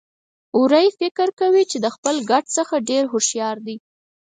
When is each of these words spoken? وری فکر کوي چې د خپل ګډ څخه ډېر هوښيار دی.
وری 0.61 0.87
فکر 0.99 1.27
کوي 1.39 1.63
چې 1.71 1.77
د 1.83 1.85
خپل 1.95 2.15
ګډ 2.29 2.43
څخه 2.57 2.75
ډېر 2.89 3.03
هوښيار 3.11 3.57
دی. 3.67 3.75